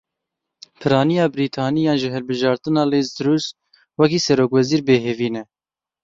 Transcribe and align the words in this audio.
Piraniya 0.83 1.25
Brîtaniyan 1.33 1.99
ji 2.01 2.09
hilbijartina 2.13 2.83
Liz 2.91 3.07
Truss 3.15 3.45
wekî 3.99 4.19
serokwezîr 4.25 4.81
bêhêvî 4.87 5.29
ne. 5.35 5.43